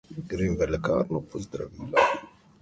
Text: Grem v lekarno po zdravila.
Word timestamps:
Grem 0.29 0.55
v 0.61 0.67
lekarno 0.75 1.17
po 1.29 1.37
zdravila. 1.45 1.99